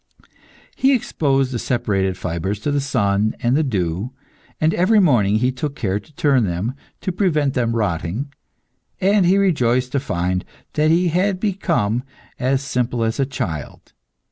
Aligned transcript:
He 0.75 0.95
exposed 0.95 1.51
the 1.51 1.59
separated 1.59 2.17
fibres 2.17 2.59
to 2.61 2.71
the 2.71 2.81
sun 2.81 3.35
and 3.43 3.55
the 3.55 3.61
dew, 3.61 4.13
and 4.59 4.73
every 4.73 4.99
morning 4.99 5.35
he 5.35 5.51
took 5.51 5.75
care 5.75 5.99
to 5.99 6.15
turn 6.15 6.43
them, 6.43 6.73
to 7.01 7.11
prevent 7.11 7.53
them 7.53 7.75
rotting; 7.75 8.33
and 8.99 9.27
he 9.27 9.37
rejoiced 9.37 9.91
to 9.91 9.99
find 9.99 10.43
that 10.73 10.89
he 10.89 11.09
had 11.09 11.39
become 11.39 12.01
as 12.39 12.63
simple 12.63 13.03
as 13.03 13.19
a 13.19 13.27
child. 13.27 13.93